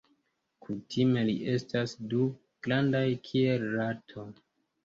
[0.67, 2.23] Kutime ili estas du,
[2.69, 4.27] grandaj kiel rato.